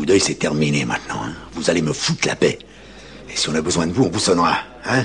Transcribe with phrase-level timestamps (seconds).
[0.00, 1.20] coup d'œil, c'est terminé maintenant.
[1.22, 1.34] hein.
[1.52, 2.58] Vous allez me foutre la paix.
[3.30, 5.04] Et si on a besoin de vous, on vous sonnera, hein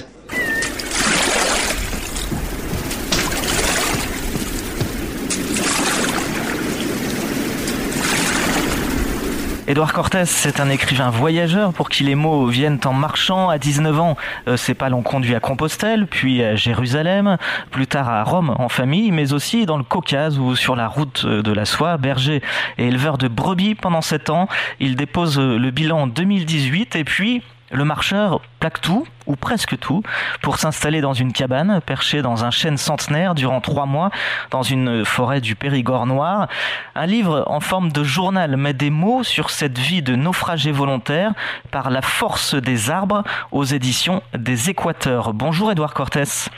[9.68, 13.50] Édouard Cortés, c'est un écrivain voyageur pour qui les mots viennent en marchant.
[13.50, 14.16] À 19 ans,
[14.48, 17.38] euh, ses pas l'ont conduit à Compostelle, puis à Jérusalem,
[17.72, 21.26] plus tard à Rome en famille, mais aussi dans le Caucase ou sur la route
[21.26, 21.98] de la soie.
[21.98, 22.44] Berger
[22.78, 24.48] et éleveur de brebis pendant 7 ans,
[24.80, 30.04] il dépose le bilan en 2018 et puis le marcheur plaque tout, ou presque tout,
[30.42, 34.10] pour s'installer dans une cabane perchée dans un chêne centenaire durant trois mois
[34.52, 36.48] dans une forêt du Périgord noir.
[36.96, 41.32] Un livre en forme de journal met des mots sur cette vie de naufragé volontaire
[41.72, 45.34] par la force des arbres aux éditions des Équateurs.
[45.34, 46.50] Bonjour Édouard Cortés.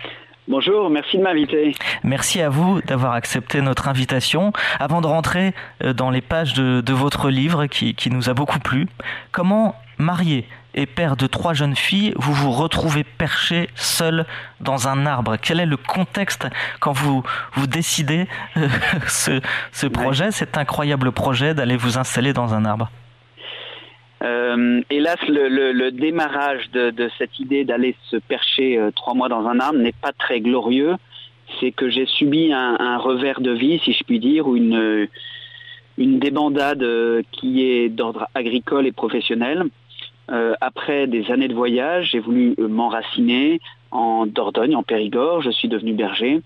[0.47, 1.75] Bonjour, merci de m'inviter.
[2.03, 4.53] Merci à vous d'avoir accepté notre invitation.
[4.79, 8.33] Avant de rentrer euh, dans les pages de, de votre livre qui, qui nous a
[8.33, 8.87] beaucoup plu,
[9.33, 14.25] comment marié et père de trois jeunes filles, vous vous retrouvez perché seul
[14.61, 15.35] dans un arbre.
[15.41, 16.47] Quel est le contexte
[16.79, 18.67] quand vous, vous décidez euh,
[19.07, 22.89] ce, ce projet, cet incroyable projet d'aller vous installer dans un arbre?
[24.23, 29.13] Euh, hélas, le, le- le démarrage de, de cette idée d'aller se percher euh, trois
[29.13, 30.93] mois dans un arbre n'est pas très glorieux.
[31.59, 35.07] C'est que j'ai subi un, un revers de vie, si je puis dire, ou une,
[35.97, 39.65] une débandade euh, qui est d'ordre agricole et professionnel.
[40.29, 43.61] Euh, après des années de voyage, j'ai voulu euh, m'enraciner
[43.91, 45.41] en Dordogne, en Périgord.
[45.41, 46.41] Je suis devenu berger.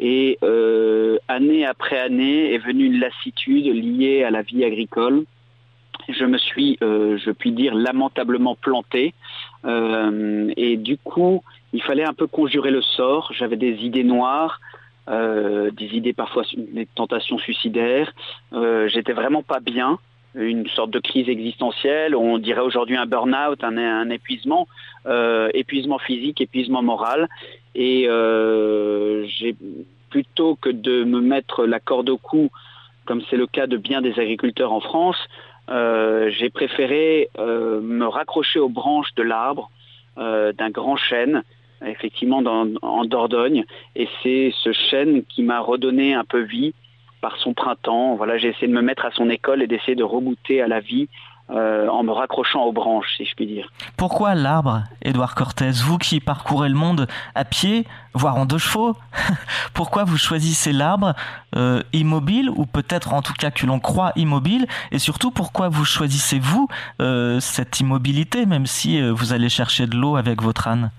[0.00, 5.24] Et euh, année après année est venue une lassitude liée à la vie agricole
[6.08, 9.14] je me suis, je puis dire, lamentablement planté.
[9.64, 13.32] Et du coup, il fallait un peu conjurer le sort.
[13.32, 14.58] J'avais des idées noires,
[15.06, 18.12] des idées parfois, des tentations suicidaires.
[18.86, 20.00] J'étais vraiment pas bien.
[20.34, 24.66] Une sorte de crise existentielle, on dirait aujourd'hui un burn-out, un, épuisement,
[25.06, 27.28] euh, épuisement physique, épuisement moral.
[27.74, 29.26] Et euh,
[30.08, 32.50] plutôt que de me mettre la corde au cou,
[33.04, 35.18] comme c'est le cas de bien des agriculteurs en France,
[35.68, 39.70] euh, j'ai préféré me raccrocher aux branches de l'arbre
[40.16, 41.42] d'un grand chêne,
[41.84, 42.42] effectivement
[42.82, 43.64] en Dordogne,
[43.96, 46.74] et c'est ce chêne qui m'a redonné un peu vie
[47.22, 48.16] par son printemps.
[48.16, 50.80] Voilà, j'ai essayé de me mettre à son école et d'essayer de regoûter à la
[50.80, 51.08] vie
[51.50, 53.70] euh, en me raccrochant aux branches, si je puis dire.
[53.96, 58.96] Pourquoi l'arbre, Édouard Cortés Vous qui parcourez le monde à pied, voire en deux chevaux,
[59.74, 61.14] pourquoi vous choisissez l'arbre
[61.56, 65.84] euh, immobile, ou peut-être en tout cas que l'on croit immobile, et surtout pourquoi vous
[65.84, 66.68] choisissez vous
[67.00, 70.90] euh, cette immobilité, même si vous allez chercher de l'eau avec votre âne?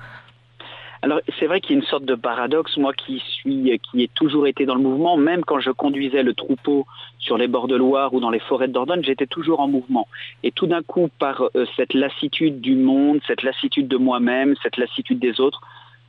[1.03, 4.07] Alors c'est vrai qu'il y a une sorte de paradoxe, moi qui suis, qui ai
[4.07, 6.85] toujours été dans le mouvement, même quand je conduisais le troupeau
[7.19, 10.07] sur les bords de Loire ou dans les forêts de Dordogne, j'étais toujours en mouvement.
[10.43, 14.77] Et tout d'un coup, par euh, cette lassitude du monde, cette lassitude de moi-même, cette
[14.77, 15.59] lassitude des autres,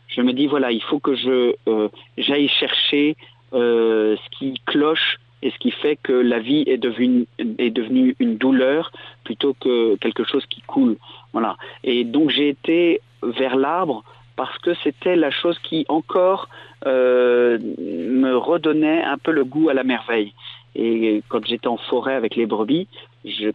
[0.06, 3.16] je me dis voilà, il faut que je euh, j'aille chercher
[3.52, 7.26] euh, ce qui cloche et ce qui fait que la vie est devenue
[7.58, 8.92] est devenue une douleur
[9.24, 10.98] plutôt que quelque chose qui coule.
[11.32, 11.56] Voilà.
[11.82, 14.04] Et donc j'ai été vers l'arbre
[14.36, 16.48] parce que c'était la chose qui encore
[16.86, 20.32] euh, me redonnait un peu le goût à la merveille.
[20.76, 22.88] Et quand j'étais en forêt avec les brebis,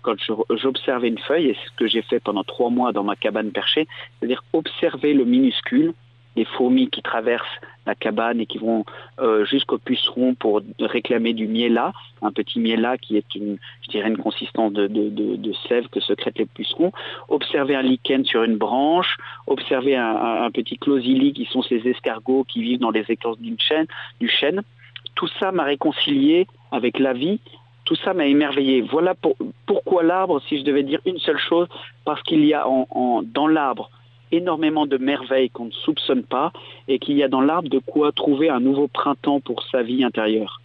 [0.01, 0.15] quand
[0.51, 3.87] j'observais une feuille, et ce que j'ai fait pendant trois mois dans ma cabane perchée,
[4.19, 5.93] c'est-à-dire observer le minuscule,
[6.35, 7.45] les fourmis qui traversent
[7.89, 8.85] la cabane et qui vont
[9.19, 11.91] euh, jusqu'au puceron pour réclamer du miela,
[12.21, 16.45] un petit miela qui est une, je dirais, une consistance de, sève que secrètent les
[16.45, 16.91] pucerons,
[17.29, 19.17] observer un lichen sur une branche,
[19.47, 23.87] observer un, petit closili qui sont ces escargots qui vivent dans les écorces d'une chêne,
[24.19, 24.61] du chêne.
[25.15, 27.39] Tout ça m'a réconcilié avec la vie,
[27.85, 28.81] tout ça m'a émerveillé.
[28.81, 31.67] Voilà pour- pourquoi l'arbre, si je devais dire une seule chose,
[32.05, 33.89] parce qu'il y a en- dans l'arbre
[34.31, 36.51] énormément de merveilles qu'on ne soupçonne pas
[36.87, 40.03] et qu'il y a dans l'arbre de quoi trouver un nouveau printemps pour sa vie
[40.03, 40.61] intérieure.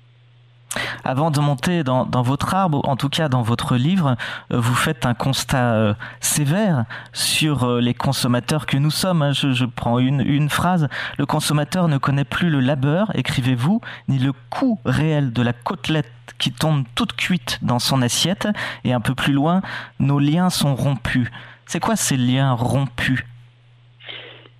[1.04, 4.16] Avant de monter dans, votre arbre, en tout cas dans votre livre,
[4.53, 9.22] euh, vous faites un constat euh, sévère sur euh, les consommateurs que nous sommes.
[9.22, 9.33] hein.
[9.33, 10.89] Je, je prends une, une phrase.
[11.18, 16.10] Le consommateur ne connaît plus le labeur, écrivez-vous, ni le coût réel de la côtelette
[16.39, 18.48] qui tombe toute cuite dans son assiette.
[18.84, 19.62] Et un peu plus loin,
[20.00, 21.28] nos liens sont rompus.
[21.66, 23.24] C'est quoi ces liens rompus?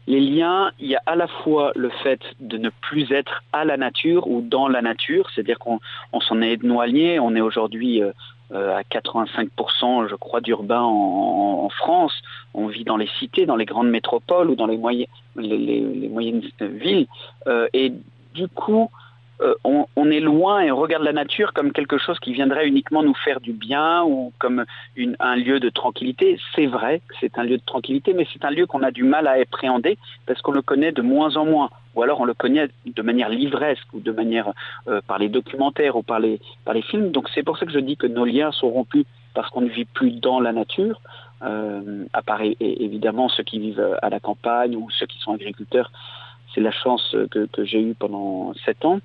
[0.07, 3.65] Les liens, il y a à la fois le fait de ne plus être à
[3.65, 5.81] la nature ou dans la nature, c'est-à-dire qu'on
[6.13, 8.13] on s'en est éloigné, on est aujourd'hui euh,
[8.53, 12.13] euh, à 85% je crois d'urbains en, France,
[12.53, 15.07] on vit dans les cités, dans les grandes métropoles ou dans les, moyen-
[15.37, 17.07] les, les- les moyennes villes,
[17.47, 17.93] Euh, et
[18.35, 18.91] du coup
[19.41, 23.03] euh, on, est loin et on regarde la nature comme quelque chose qui viendrait uniquement
[23.03, 24.65] nous faire du bien ou comme
[24.97, 26.39] un lieu de tranquillité.
[26.55, 29.27] C'est vrai c'est un lieu de tranquillité, mais c'est un lieu qu'on a du mal
[29.27, 31.71] à appréhender parce qu'on le connaît de moins en moins.
[31.97, 34.53] Ou alors on le connaît de manière livresque ou de manière
[34.89, 36.41] euh, par les documentaires ou par les,
[36.91, 37.11] films.
[37.11, 39.05] Donc c'est pour ça que je dis que nos liens sont rompus
[39.35, 41.01] parce qu'on ne vit plus dans la nature.
[41.43, 45.91] Euh, à part évidemment ceux qui vivent à la campagne ou ceux qui sont agriculteurs.
[46.55, 49.01] C'est la chance que j'ai eue pendant sept ans.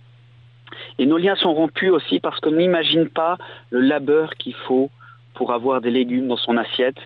[0.98, 3.38] Et nos liens sont rompus aussi parce qu'on n'imagine pas
[3.70, 4.90] le labeur qu'il faut
[5.34, 6.98] pour avoir des légumes dans son assiette,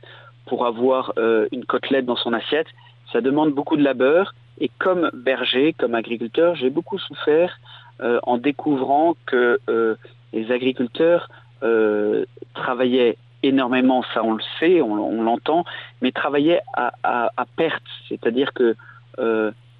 [0.47, 2.67] pour avoir euh, une côtelette dans son assiette.
[3.11, 4.33] Ça demande beaucoup de labeur.
[4.59, 7.59] Et comme berger, comme agriculteur, j'ai beaucoup souffert
[8.01, 9.95] euh, en découvrant que euh,
[10.33, 11.29] les agriculteurs
[12.53, 15.63] travaillaient énormément, ça on le sait, on, l'entend,
[16.01, 18.75] mais travaillaient à, perte, c'est-à-dire que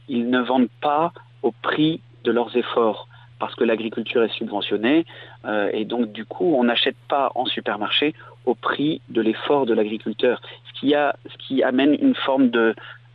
[0.07, 3.09] ils ne vendent pas au prix de leurs efforts
[3.43, 5.05] parce que l'agriculture est subventionnée
[5.43, 8.13] euh, et donc du coup on n'achète pas en supermarché
[8.45, 10.41] au prix de l'effort de l'agriculteur,
[10.73, 12.73] ce qui amène une forme de,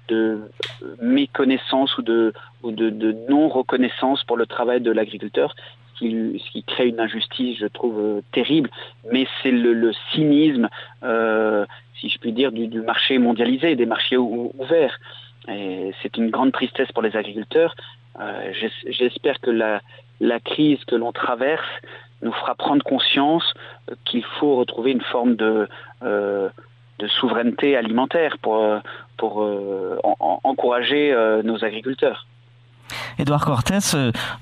[0.09, 0.51] de
[1.01, 5.55] méconnaissance ou de, ou de, non reconnaissance pour le travail de l'agriculteur,
[5.95, 8.69] ce qui, crée une injustice, je trouve euh, terrible.
[9.11, 10.69] Mais c'est le, cynisme,
[11.05, 11.65] euh,
[11.99, 14.99] si je puis dire, du marché mondialisé, des marchés ouverts.
[16.03, 17.75] C'est une grande tristesse pour les agriculteurs.
[18.87, 21.69] J'espère que la, crise que l'on traverse
[22.23, 23.55] nous fera prendre conscience
[24.05, 25.69] qu'il faut retrouver une forme de,
[26.03, 26.49] euh,
[27.21, 29.97] souveraineté alimentaire pour, euh,
[30.45, 32.27] encourager euh, nos agriculteurs.
[33.19, 33.79] Édouard Cortés,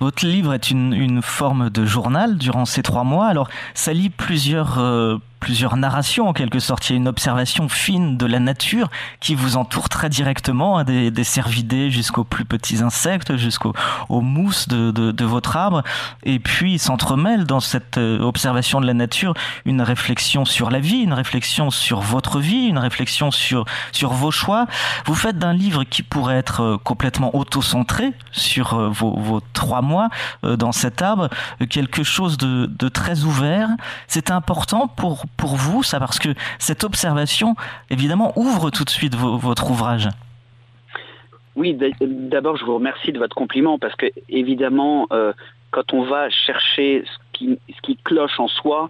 [0.00, 3.26] votre livre est une, forme de journal durant ces trois mois.
[3.26, 4.79] Alors, ça lit plusieurs
[5.40, 6.88] plusieurs narrations en quelque sorte.
[6.88, 8.88] Il y a une observation fine de la nature
[9.20, 13.72] qui vous entoure très directement, hein, des, cervidés jusqu'aux plus petits insectes, jusqu'aux
[14.08, 15.82] aux mousses de, de, votre arbre.
[16.22, 19.34] Et puis s'entremêle dans cette euh, observation de la nature
[19.64, 24.30] une réflexion sur la vie, une réflexion sur votre vie, une réflexion sur, sur vos
[24.30, 24.66] choix.
[25.06, 29.82] Vous faites d'un livre qui pourrait être euh, complètement auto-centré sur euh, vos, vos trois
[29.82, 30.08] mois
[30.42, 31.28] dans cet arbre
[31.68, 33.68] quelque chose de, de très ouvert.
[34.06, 37.55] C'est important pour pour vous, ça, parce que cette observation,
[37.90, 40.08] évidemment, ouvre tout de suite votre ouvrage.
[41.55, 45.32] Oui, d'abord, je vous remercie de votre compliment, parce que, évidemment, euh,
[45.70, 48.88] quand on va chercher ce ce qui, cloche en soi,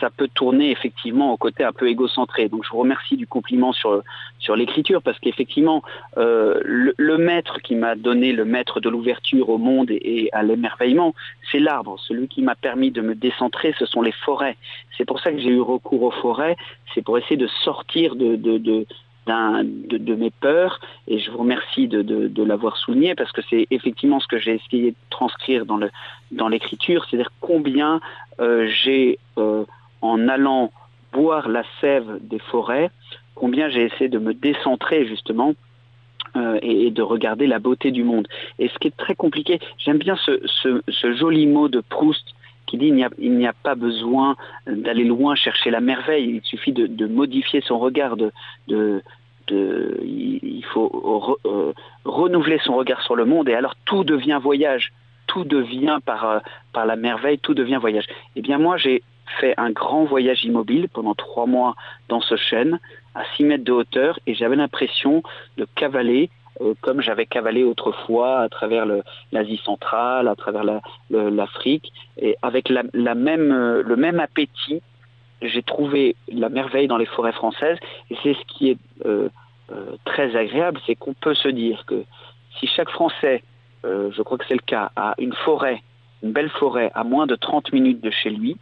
[0.00, 2.48] ça peut tourner effectivement au côté un peu égocentré.
[2.48, 4.02] Donc je vous remercie du compliment sur,
[4.38, 5.82] sur l'écriture parce qu'effectivement,
[6.16, 11.14] euh, le, maître qui m'a donné le maître de l'ouverture au monde et, à l'émerveillement,
[11.50, 11.98] c'est l'arbre.
[12.06, 14.56] Celui qui m'a permis de me décentrer, ce sont les forêts.
[14.96, 16.56] C'est pour ça que j'ai eu recours aux forêts,
[16.94, 18.36] c'est pour essayer de sortir de
[19.28, 24.20] de, de, mes peurs et je vous remercie de, l'avoir souligné parce que c'est effectivement
[24.20, 28.00] ce que j'ai essayé de transcrire dans l'écriture, c'est-à-dire combien
[28.40, 29.64] euh, j'ai euh,
[30.00, 30.72] en allant
[31.12, 32.90] boire la sève des forêts,
[33.34, 35.54] combien j'ai essayé de me décentrer justement
[36.36, 38.28] euh, et, de regarder la beauté du monde.
[38.58, 42.24] Et ce qui est très compliqué, j'aime bien ce, joli mot de Proust
[42.66, 44.36] qui dit il n'y a, pas besoin
[44.66, 49.02] d'aller loin chercher la merveille, il suffit de, modifier son regard, de,
[49.50, 51.72] il faut euh,
[52.04, 54.92] renouveler son regard sur le monde et alors tout devient voyage,
[55.26, 56.38] tout devient par, euh,
[56.72, 58.06] par la merveille, tout devient voyage.
[58.36, 59.02] Eh bien moi j'ai
[59.40, 61.74] fait un grand voyage immobile pendant trois mois
[62.08, 62.78] dans ce chêne
[63.14, 65.22] à 6 mètres de hauteur et j'avais l'impression
[65.56, 68.84] de cavaler euh, comme j'avais cavalé autrefois à travers
[69.32, 70.64] l'Asie centrale, à travers
[71.10, 73.52] l'Afrique, et avec même,
[73.86, 74.82] le même appétit
[75.42, 77.78] j'ai trouvé la merveille dans les forêts françaises,
[78.10, 79.28] et c'est ce qui est euh,
[79.70, 82.04] euh, très agréable, c'est qu'on peut se dire que
[82.58, 83.42] si chaque Français,
[83.84, 85.82] euh, je crois que c'est le cas, a une forêt,
[86.22, 88.56] une belle forêt à moins de 30 minutes de chez lui,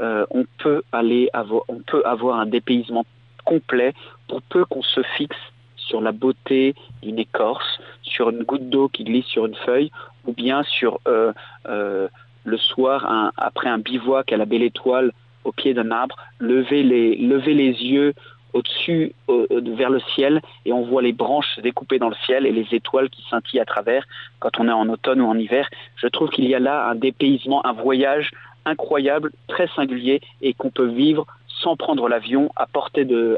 [0.00, 3.06] on peut aller avoir, on peut avoir un dépaysement
[3.44, 3.94] complet
[4.26, 5.36] pour peu qu'on se fixe
[5.76, 9.92] sur la beauté d'une écorce, sur une goutte d'eau qui glisse sur une feuille,
[10.26, 15.12] ou bien sur le soir, après un bivouac à la belle étoile,
[15.44, 18.14] au pied d'un arbre, lever les, yeux
[18.52, 22.52] au-dessus, vers le ciel, et on voit les branches se découper dans le ciel et
[22.52, 24.04] les étoiles qui scintillent à travers
[24.38, 25.68] quand on est en automne ou en hiver.
[25.96, 28.30] Je trouve qu'il y a là un dépaysement, un voyage
[28.64, 31.26] incroyable, très singulier, et qu'on peut vivre
[31.62, 33.36] sans prendre l'avion à portée de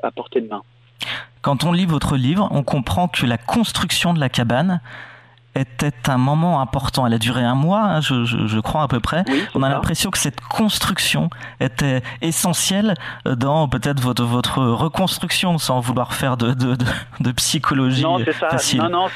[0.49, 0.63] main.
[1.43, 4.81] Quand on lit votre livre, on comprend que la construction de la cabane,
[5.57, 7.07] était un moment important.
[7.07, 9.25] Elle a duré un mois, hein, je, je, je, crois à peu près.
[9.55, 12.95] On a l'impression que cette construction était essentielle
[13.25, 16.85] dans peut-être votre, votre reconstruction, sans vouloir faire de, de, de,
[17.21, 18.81] de psychologie non, facile.
[18.83, 19.07] Non, non,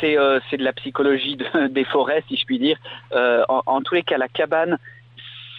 [0.00, 1.38] c'est de la psychologie
[1.70, 2.78] des forêts, si je puis dire.
[3.14, 4.78] En, en, tous les cas, la cabane,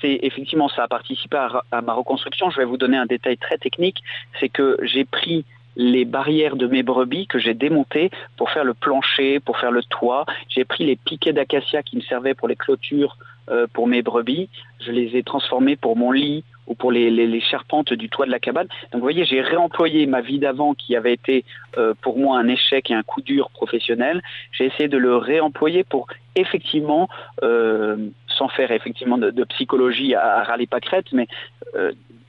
[0.02, 1.38] c'est effectivement ça a participé
[1.72, 2.50] à, ma reconstruction.
[2.50, 4.04] Je vais vous donner un détail très technique,
[4.40, 5.46] c'est que j'ai pris
[5.80, 9.82] les barrières de mes brebis que j'ai démontées pour faire le plancher, pour faire le
[9.82, 10.26] toit.
[10.50, 13.16] J'ai pris les piquets d'acacia qui me servaient pour les clôtures
[13.50, 14.50] euh, pour mes brebis.
[14.82, 18.40] Je les ai transformés pour mon lit ou pour les, charpentes du toit de la
[18.40, 18.68] cabane.
[18.92, 21.46] Donc vous voyez, j'ai réemployé ma vie d'avant qui avait été
[21.78, 24.22] euh, pour moi un échec et un coup dur professionnel.
[24.52, 27.08] J'ai essayé de le réemployer pour effectivement,
[27.42, 27.96] euh,
[28.28, 31.30] sans faire effectivement de, psychologie à, râler pâquerette, mais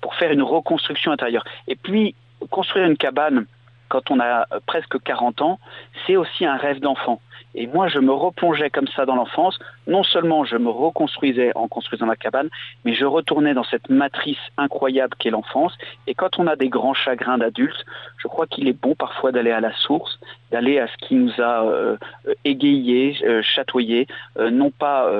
[0.00, 1.44] pour faire une reconstruction intérieure.
[1.66, 2.14] Et puis,
[2.50, 3.46] construire une cabane
[3.88, 5.58] quand on a presque 40 ans,
[6.06, 7.20] c'est aussi un rêve d'enfant.
[7.54, 9.58] Et moi, je me replongeais comme ça dans l'enfance.
[9.86, 12.48] Non seulement je me reconstruisais en construisant ma cabane,
[12.84, 15.76] mais je retournais dans cette matrice incroyable qu'est l'enfance.
[16.06, 17.84] Et quand on a des grands chagrins d'adultes,
[18.18, 20.20] je crois qu'il est bon parfois d'aller à la source,
[20.52, 21.96] d'aller à ce qui nous a euh,
[22.44, 24.06] égayés, euh, chatoyés,
[24.38, 25.10] euh, non pas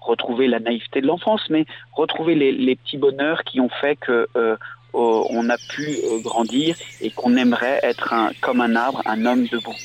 [0.00, 4.28] retrouver la naïveté de l'enfance, mais retrouver les, petits bonheurs qui ont fait que
[4.92, 9.76] on a pu grandir et qu'on aimerait être un, comme un arbre, un homme debout.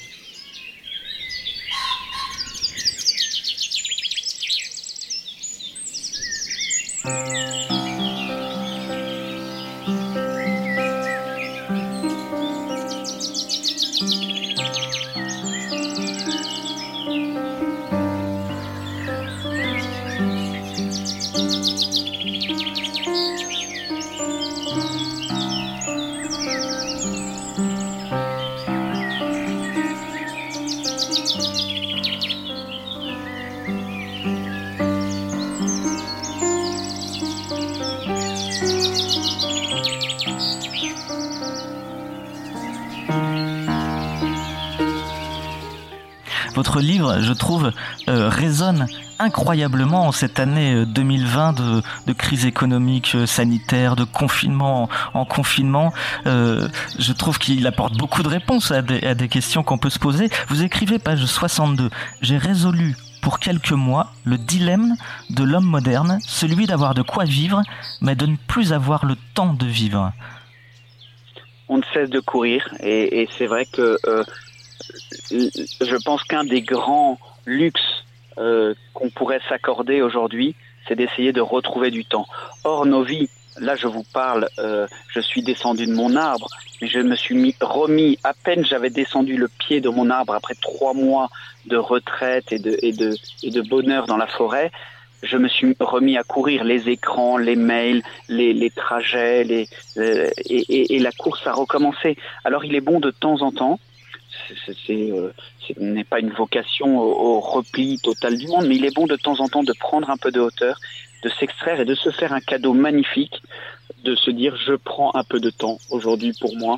[46.76, 47.72] Votre livre, je trouve,
[48.10, 48.86] euh, résonne
[49.18, 55.94] incroyablement en cette année 2020 euh, de, crise économique, euh, sanitaire, de confinement en, confinement.
[56.26, 60.00] je trouve qu'il apporte beaucoup de réponses à des, à des questions qu'on peut se
[60.00, 60.30] poser.
[60.50, 61.90] Vous écrivez, page 62,
[62.22, 64.96] J'ai résolu pour quelques mois le dilemme
[65.30, 67.62] de l'homme moderne, celui d'avoir de quoi vivre,
[68.02, 70.12] mais de ne plus avoir le temps de vivre.
[71.70, 73.98] On ne cesse de courir et, c'est vrai que
[75.32, 78.04] je pense qu'un des grands luxes
[78.38, 80.56] euh, qu'on pourrait s'accorder aujourd'hui,
[80.88, 82.26] c'est d'essayer de retrouver du temps.
[82.64, 83.30] Or, nos vies,
[83.60, 86.48] là je vous parle, euh, je suis descendu de mon arbre,
[86.82, 90.34] mais je me suis mis, remis, à peine j'avais descendu le pied de mon arbre
[90.34, 91.30] après trois mois
[91.66, 94.72] de retraite et de, et de, et de bonheur dans la forêt,
[95.24, 99.68] je me suis remis à courir les écrans, les mails, les, les trajets, les,
[99.98, 102.18] euh, et, et, la course a recommencé.
[102.44, 103.95] Alors il est bon de temps en temps euh,
[104.48, 109.16] ce n'est pas une vocation au, repli total du monde, mais il est bon de
[109.16, 110.80] temps en temps de prendre un peu de hauteur,
[111.24, 113.42] de s'extraire et de se faire un cadeau magnifique,
[114.04, 116.78] de se dire je prends un peu de temps aujourd'hui pour moi.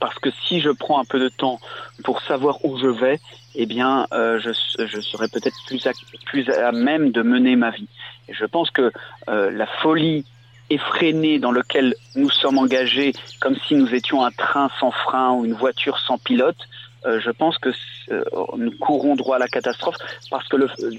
[0.00, 1.60] Parce que si je prends un peu de temps
[2.02, 3.20] pour savoir où je vais,
[3.54, 4.50] eh bien, euh, je,
[4.86, 5.92] je, serai peut-être plus à,
[6.26, 7.88] plus à même de mener ma vie.
[8.28, 8.90] Et je pense que
[9.28, 10.24] euh, la folie
[10.72, 15.44] effréné dans lequel nous sommes engagés, comme si nous étions un train sans frein ou
[15.44, 16.56] une voiture sans pilote,
[17.04, 17.70] euh, je pense que
[18.10, 18.24] euh,
[18.56, 19.96] nous courons droit à la catastrophe
[20.30, 20.56] parce que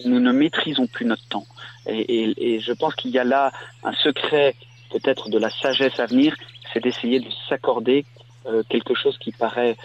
[0.08, 1.46] nous ne maîtrisons plus notre temps.
[1.86, 3.52] Et je pense qu'il y a là
[3.84, 4.56] un secret
[4.90, 6.34] peut-être de la sagesse à venir,
[6.72, 8.06] c'est d'essayer de s'accorder
[8.46, 9.76] euh, quelque chose qui paraît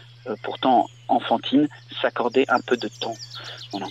[0.42, 1.68] pourtant enfantine,
[2.02, 3.14] s'accorder un peu de temps.
[3.73, 3.87] Voilà.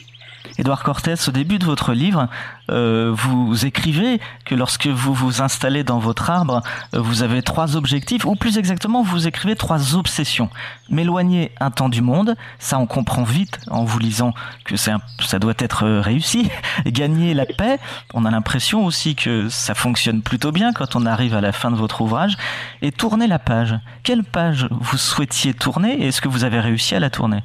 [0.58, 2.28] Édouard Cortés, au début de votre livre,
[2.70, 6.62] euh, vous écrivez que lorsque vous vous installez dans votre arbre,
[6.94, 10.50] euh, vous avez trois objectifs, ou plus exactement, vous écrivez trois obsessions.
[10.90, 14.34] M'éloigner un temps du monde, ça on comprend vite en vous lisant
[14.66, 15.00] que ça
[15.40, 16.50] doit être euh, réussi.
[16.86, 17.80] Gagner la paix,
[18.14, 21.72] on a l'impression aussi que ça fonctionne plutôt bien quand on arrive à la fin
[21.72, 22.38] de votre ouvrage.
[22.82, 23.76] Et tourner la page.
[24.04, 27.44] Quelle page vous souhaitiez tourner et est-ce que vous avez réussi à la tourner?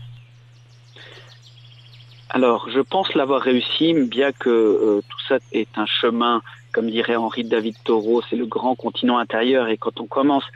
[2.34, 6.40] Alors, je pense l'avoir réussi, bien que euh, tout ça est un chemin,
[6.72, 9.68] comme dirait Henri David Thoreau, c'est le grand continent intérieur.
[9.68, 10.46] Et quand on commence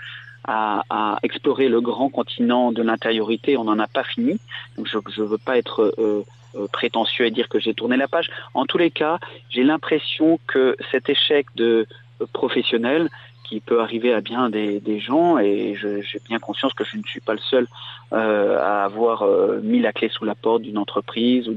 [0.45, 4.41] à, à explorer le grand continent de l'intériorité, on n'en a pas fini.
[4.79, 8.09] Donc, je ne veux pas être euh, euh, prétentieux et dire que j'ai tourné la
[8.09, 8.31] page.
[8.55, 9.19] En tous les cas,
[9.51, 11.87] j'ai l'impression que cet échec de
[12.33, 13.11] professionnel
[13.49, 17.21] qui peut arriver à bien des, gens et j'ai bien conscience que je ne suis
[17.21, 17.67] pas le seul
[18.13, 21.49] euh, à avoir euh, mis la clé sous la porte d'une entreprise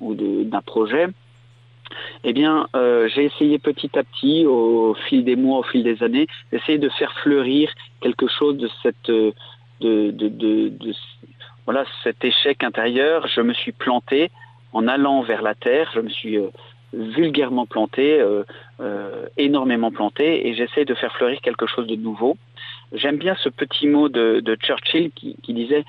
[0.00, 1.06] ou d'un projet.
[2.24, 6.02] Eh bien, euh, j'ai essayé petit à petit, au fil des mois, au fil des
[6.02, 7.70] années, d'essayer de faire fleurir
[8.00, 9.32] quelque chose de cette, de,
[9.80, 10.94] de, de
[11.64, 13.26] voilà cet échec intérieur.
[13.28, 14.30] Je me suis planté
[14.72, 15.90] en allant vers la terre.
[15.94, 16.38] Je me suis
[16.92, 18.20] vulgairement planté,
[19.36, 22.36] énormément planté, et j'essaie de faire fleurir quelque chose de nouveau.
[22.92, 25.84] J'aime bien ce petit mot de, Churchill qui, disait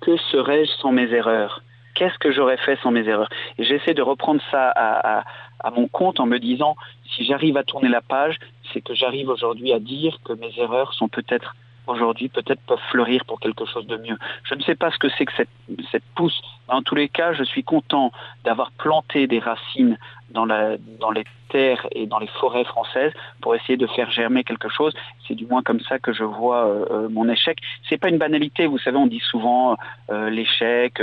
[0.00, 1.62] Que serais-je sans mes erreurs?
[1.94, 3.30] Qu'est-ce que j'aurais fait sans mes erreurs?
[3.58, 5.24] Et j'essaie de reprendre ça à,
[5.70, 6.76] mon compte en me disant
[7.16, 8.38] si j'arrive à tourner la page,
[8.72, 11.54] c'est que j'arrive aujourd'hui à dire que mes erreurs sont peut-être
[11.86, 14.16] aujourd'hui peut-être peuvent fleurir pour quelque chose de mieux.
[14.44, 15.48] Je ne sais pas ce que c'est que cette,
[15.90, 16.40] cette pousse.
[16.68, 18.12] En tous les cas, je suis content
[18.44, 19.98] d'avoir planté des racines
[20.30, 24.44] dans, la, dans les terres et dans les forêts françaises pour essayer de faire germer
[24.44, 24.94] quelque chose.
[25.26, 27.58] C'est du moins comme ça que je vois euh, euh, mon échec.
[27.88, 29.76] C'est pas une banalité, vous savez, on dit souvent
[30.10, 31.00] euh, l'échec,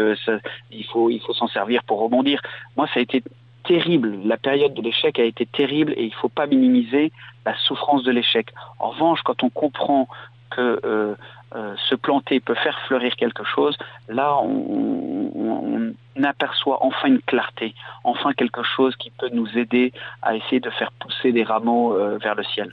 [0.72, 2.42] il faut il faut s'en servir pour rebondir.
[2.76, 3.24] Moi, ça a été
[3.64, 4.20] terrible.
[4.26, 7.12] La période de l'échec a été terrible et il ne faut pas minimiser
[7.46, 8.48] la souffrance de l'échec.
[8.80, 10.08] En revanche, quand on comprend
[10.52, 11.16] que euh,
[11.56, 13.78] euh, se planter peut faire fleurir quelque chose,
[14.08, 15.94] là on,
[16.24, 19.92] aperçoit enfin une clarté, enfin quelque chose qui peut nous aider
[20.22, 22.72] à essayer de faire pousser des rameaux euh, vers le ciel.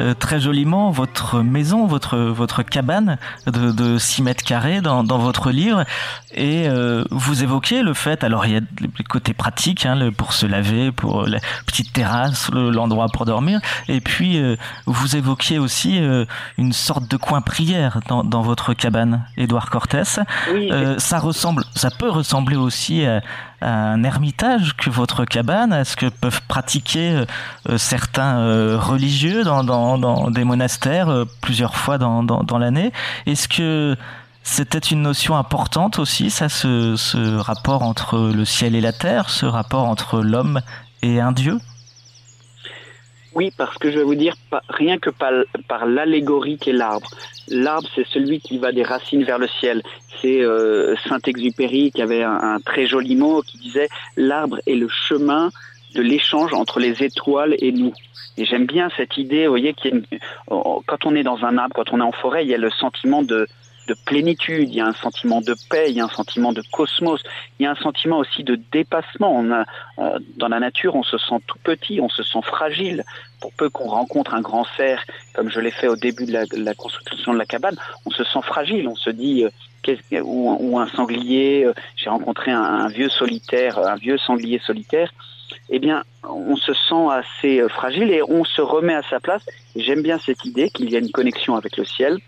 [0.00, 5.18] Euh, très joliment votre maison, votre votre cabane de, de 6 mètres carrés dans, dans
[5.18, 5.84] votre livre
[6.34, 10.32] et euh, vous évoquez le fait, alors il y a les côtés pratiques hein, pour
[10.34, 15.98] se laver, pour la petite terrasse, l'endroit pour dormir, et puis euh, vous évoquiez aussi
[16.58, 20.20] une sorte de coin prière dans, dans votre cabane, Édouard Cortès.
[20.98, 23.22] ça ressemble, ça peut ressembler aussi à,
[23.62, 27.24] un ermitage que votre cabane Est-ce que peuvent pratiquer
[27.76, 32.92] certains religieux dans, des monastères euh, plusieurs fois dans, l'année?
[33.26, 33.96] Est-ce que
[34.42, 39.46] c'était une notion importante aussi, ça, ce, rapport entre le ciel et la terre, ce
[39.46, 40.60] rapport entre l'homme
[41.02, 41.58] et un Dieu?
[43.36, 44.34] Oui, parce que je vais vous dire,
[44.70, 47.10] rien que par, l'allégorie qu'est l'arbre.
[47.48, 49.82] L'arbre, c'est celui qui va des racines vers le ciel.
[50.22, 54.88] C'est euh, Saint-Exupéry qui avait un, un, très joli mot qui disait l'arbre est le
[54.88, 55.50] chemin
[55.94, 57.92] de l'échange entre les étoiles et nous.
[58.38, 59.74] Et j'aime bien cette idée, vous voyez,
[60.48, 62.70] quand on est dans un arbre, quand on est en forêt, il y a le
[62.70, 63.46] sentiment de,
[63.94, 67.22] plénitude, il y a un sentiment de paix, il y a un sentiment de cosmos,
[67.58, 69.32] il y a un sentiment aussi de dépassement.
[69.34, 69.64] On a,
[69.98, 73.04] euh, dans la nature, on se sent tout petit, on se sent fragile.
[73.40, 76.74] Pour peu qu'on rencontre un grand cerf, comme je l'ai fait au début de la,
[76.74, 81.64] construction de la cabane, on se sent fragile, on se dit, euh, ou, un sanglier,
[81.64, 85.12] euh, j'ai rencontré un vieux solitaire, un vieux sanglier solitaire,
[85.68, 89.44] eh bien, on se sent assez euh, fragile et on se remet à sa place.
[89.74, 92.18] J'aime bien cette idée qu'il y a une connexion avec le ciel.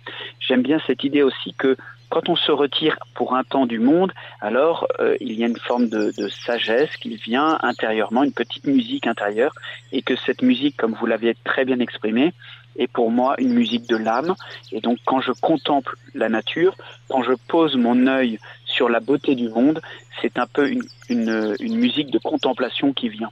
[0.40, 1.76] J'aime bien cette idée aussi que
[2.10, 5.58] quand on se retire pour un temps du monde, alors euh, il y a une
[5.58, 9.52] forme de, sagesse qui vient intérieurement, une petite musique intérieure,
[9.92, 12.32] et que cette musique, comme vous l'aviez très bien exprimé,
[12.76, 14.34] est pour moi une musique de l'âme.
[14.72, 16.74] Et donc quand je contemple la nature,
[17.08, 18.38] quand je pose mon œil
[18.78, 19.82] sur la beauté du monde,
[20.22, 20.70] c'est un peu
[21.08, 23.30] une, musique de contemplation qui vient.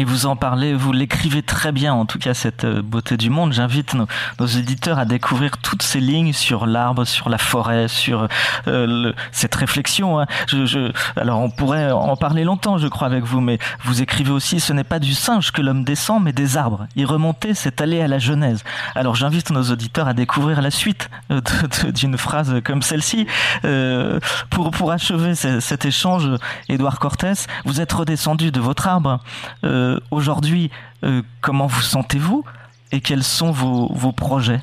[0.00, 3.30] Et vous en parlez, vous l'écrivez très bien, en tout cas, cette euh, beauté du
[3.30, 3.52] monde.
[3.52, 4.06] J'invite nos,
[4.38, 8.28] nos, éditeurs à découvrir toutes ces lignes sur l'arbre, sur la forêt, sur
[8.68, 10.20] euh, cette réflexion.
[10.20, 10.26] Hein.
[11.16, 14.72] Alors, on pourrait en parler longtemps, je crois, avec vous, mais vous écrivez aussi, ce
[14.72, 16.86] n'est pas du singe que l'homme descend, mais des arbres.
[16.94, 18.62] Y remonter, c'est aller à la Genèse.
[18.94, 21.40] Alors, j'invite nos auditeurs à découvrir la suite euh,
[21.92, 23.26] d'une phrase comme celle-ci.
[24.50, 26.28] Pour, pour achever cet échange,
[26.68, 29.20] Édouard Cortès, vous êtes redescendu de votre arbre.
[29.88, 30.70] Euh, aujourd'hui,
[31.04, 32.44] euh, comment vous sentez-vous
[32.92, 34.60] et quels sont vos, projets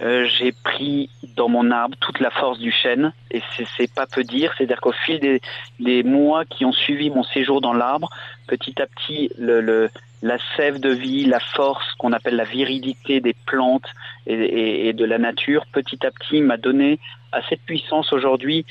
[0.00, 3.40] euh, j'ai pris dans mon arbre toute la force du chêne et
[3.76, 5.40] c'est pas peu dire, c'est-à-dire qu'au fil
[5.78, 8.10] des, mois qui ont suivi mon séjour dans l'arbre,
[8.48, 13.86] petit à petit, la sève de vie, la force qu'on appelle la virilité des plantes
[14.26, 16.98] et, de la nature, petit à petit m'a donné
[17.30, 18.66] assez de puissance aujourd'hui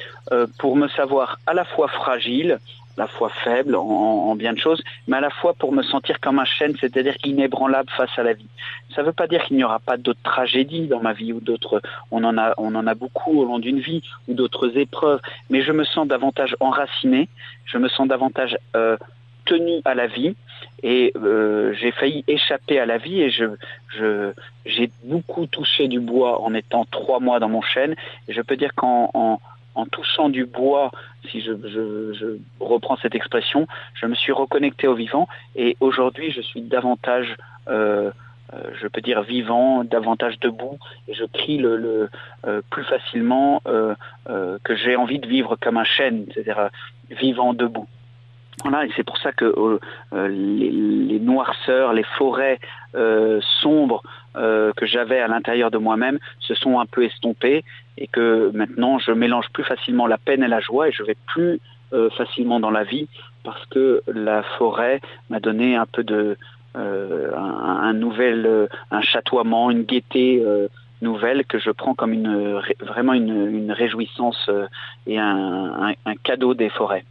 [0.59, 2.59] pour me savoir à la fois fragile,
[2.97, 6.39] la fois faible en, bien de choses, mais à la fois pour me sentir comme
[6.39, 8.47] un chêne, c'est-à-dire inébranlable face à la vie.
[8.95, 11.39] Ça ne veut pas dire qu'il n'y aura pas d'autres tragédies dans ma vie ou
[11.39, 11.81] d'autres.
[12.11, 16.07] On en a, beaucoup au long d'une vie ou d'autres épreuves, mais je me sens
[16.07, 17.29] davantage enraciné,
[17.65, 18.97] je me sens davantage euh,
[19.45, 20.35] tenu à la vie
[20.83, 26.53] et euh, j'ai failli échapper à la vie et j'ai beaucoup touché du bois en
[26.53, 27.95] étant trois mois dans mon chêne
[28.27, 29.39] je peux dire qu'en
[29.75, 30.91] en touchant du bois,
[31.29, 31.51] si je,
[32.59, 37.35] reprends cette expression, je me suis reconnecté au vivant et aujourd'hui je suis davantage,
[37.67, 38.11] euh,
[38.53, 42.07] euh, je peux dire vivant, davantage debout et je crie euh,
[42.69, 46.69] plus facilement que j'ai envie de vivre comme un chêne, c'est-à-dire
[47.09, 47.87] vivant debout.
[48.63, 49.79] Voilà, et c'est pour ça que
[50.13, 52.59] les, noirceurs, les forêts
[53.61, 54.03] sombres
[54.33, 57.63] que j'avais à l'intérieur de moi-même se sont un peu estompées
[57.97, 61.17] et que maintenant je mélange plus facilement la peine et la joie et je vais
[61.27, 61.59] plus
[61.93, 63.09] euh, facilement dans la vie
[63.43, 66.37] parce que la forêt m'a donné un peu de
[66.77, 70.41] euh, un, nouvel euh, un chatoiement, une gaieté
[71.01, 74.49] nouvelle que je prends comme une vraiment une, réjouissance
[75.05, 77.03] et un cadeau des forêts.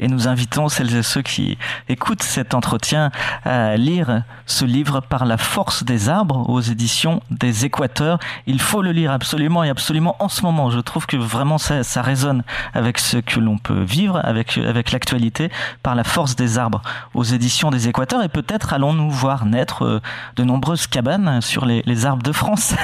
[0.00, 1.56] Et nous invitons celles et ceux qui
[1.88, 3.10] écoutent cet entretien
[3.44, 8.18] à lire ce livre par la force des arbres aux éditions des Équateurs.
[8.46, 10.70] Il faut le lire absolument et absolument en ce moment.
[10.70, 12.42] Je trouve que vraiment ça, résonne
[12.74, 15.48] avec ce que l'on peut vivre, avec, avec l'actualité,
[15.82, 16.82] par la force des arbres
[17.14, 18.24] aux éditions des Équateurs.
[18.24, 20.00] Et peut-être allons-nous voir naître euh,
[20.36, 22.74] de nombreuses cabanes sur les, les arbres de France.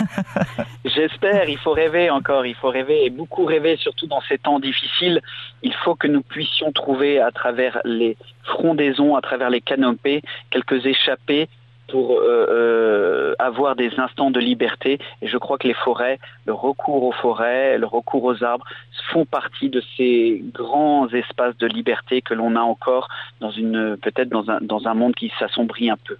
[0.85, 4.61] J'espère, il faut rêver encore, il faut rêver et beaucoup rêver, surtout dans ces temps
[4.61, 5.21] difficiles.
[5.63, 10.87] Il faut que nous puissions trouver à travers les frondaisons, à travers les canopées, quelques
[10.87, 11.49] échappées
[11.89, 14.99] pour euh, euh, avoir des instants de liberté.
[15.23, 18.65] Et je crois que les forêts, le recours aux forêts, le recours aux arbres
[19.13, 23.09] font partie de ces grands espaces de liberté que l'on a encore
[23.41, 26.17] dans une peut-être dans un, dans un monde qui s'assombrit un peu.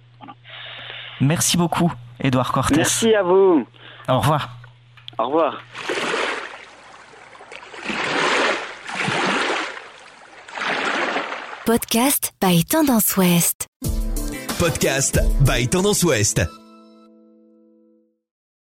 [1.21, 2.77] Merci beaucoup, Édouard Cortés.
[2.77, 3.65] Merci à vous.
[4.09, 4.49] Au revoir.
[5.19, 5.61] Au revoir.
[11.65, 13.67] Podcast by Tendance Ouest.
[14.57, 16.60] Podcast by Tendance Ouest.